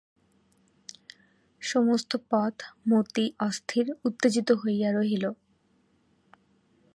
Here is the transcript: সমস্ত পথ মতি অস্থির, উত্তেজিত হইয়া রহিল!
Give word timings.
সমস্ত 1.61 2.11
পথ 2.29 2.55
মতি 2.89 3.25
অস্থির, 3.39 3.85
উত্তেজিত 4.05 4.49
হইয়া 4.61 4.89
রহিল! 4.91 5.25